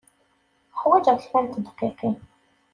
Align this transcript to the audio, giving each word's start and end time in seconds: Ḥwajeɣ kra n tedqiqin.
Ḥwajeɣ 0.79 1.17
kra 1.25 1.39
n 1.43 1.47
tedqiqin. 1.53 2.17